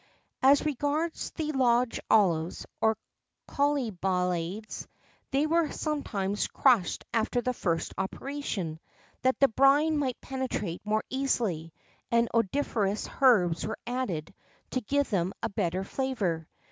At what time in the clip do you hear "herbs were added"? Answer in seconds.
13.21-14.33